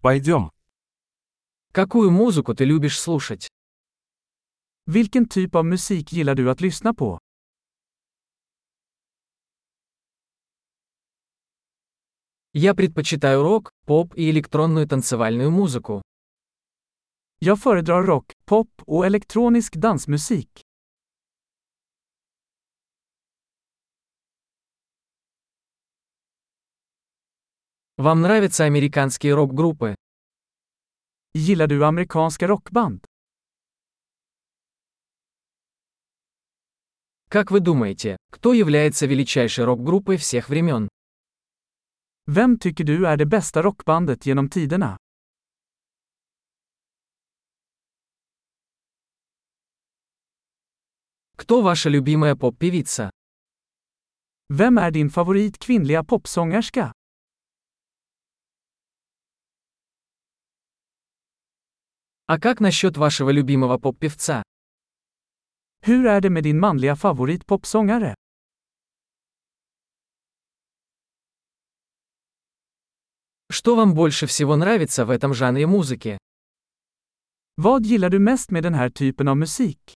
[0.00, 0.50] Пойдем.
[1.72, 3.48] Какую музыку ты любишь слушать?
[4.86, 7.18] Vilken typ av musik gillar du att lyssna på?
[12.52, 16.02] Я предпочитаю рок, поп и электронную танцевальную музыку.
[17.38, 20.62] Jag föredrar rock, pop och elektronisk dansmusik.
[28.00, 29.94] Вам нравятся американские рок-группы?
[31.34, 33.04] Gillar du amerikanska rockband?
[37.28, 40.88] Как вы думаете, кто является величайшей рок-группой всех времен?
[42.26, 44.96] Vem tycker du är det bästa rockbandet genom tiderna?
[51.36, 53.10] Кто ваша любимая поп-певица?
[54.48, 56.92] Vem är din favorit kvinnliga popsångerska?
[62.32, 64.44] А как насчет вашего любимого поп-певца?
[65.82, 68.14] Hur är det med din manliga favorit popsångare?
[73.48, 76.18] Что вам больше всего нравится в этом жанре музыки?
[77.56, 79.94] Vad gillar du mest med den här typen av musik?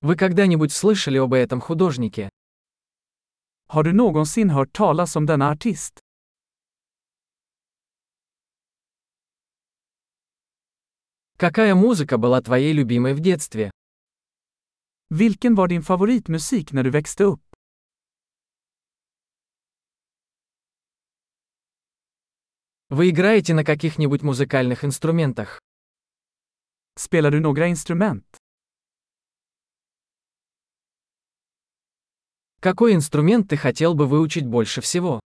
[0.00, 2.28] Вы когда-нибудь слышали об этом художнике?
[3.66, 5.98] Har du någonsin hört talas om denna artist?
[11.42, 13.72] Какая музыка была твоей любимой в детстве?
[15.10, 17.42] Vilken var din favoritmusik när du växte upp?
[22.90, 25.58] Вы играете на каких-нибудь музыкальных инструментах?
[26.96, 28.24] Spelar du några instrument?
[32.60, 35.18] Какой инструмент ты хотел бы выучить больше всего?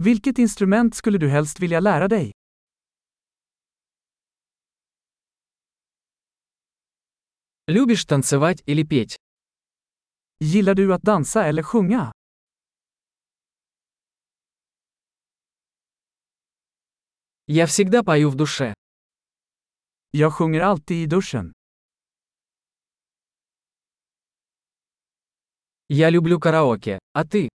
[0.00, 2.32] Vilket instrument skulle du helst vilja lära dig?
[7.71, 9.17] Любишь танцевать или петь?
[10.39, 12.11] Gillar du att dansa eller sjunga?
[17.45, 18.73] Я всегда пою в душе.
[20.11, 21.53] Jag sjunger alltid i duschen.
[25.89, 27.49] Я люблю караоке, а ты?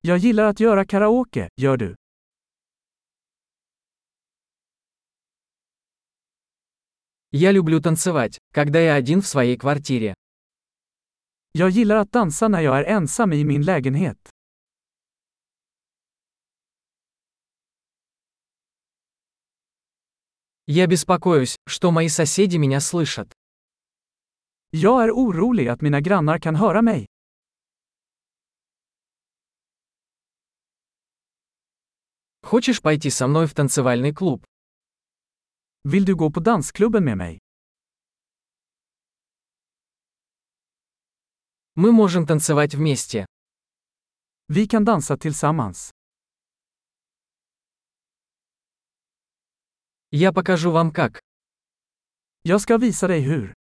[0.00, 1.96] Jag gillar att göra karaoke, gör du?
[7.39, 10.15] Я люблю танцевать, когда я один в своей квартире.
[11.51, 14.17] Jag gillar att dansa när jag är ensam i min lägenhet.
[20.65, 23.31] Я беспокоюсь, что мои соседи меня слышат.
[24.71, 27.05] Jag är orolig att mina grannar kan höra mig.
[32.41, 34.43] Хочешь пойти со мной в танцевальный клуб?
[35.89, 37.39] Vill du gå på dansklubben med mig?
[41.75, 43.25] Мы можем танцевать вместе.
[44.47, 45.91] Vi kan dansa tillsammans.
[50.09, 51.19] Я покажу вам как.
[52.41, 53.56] Jag ska visa dig hur.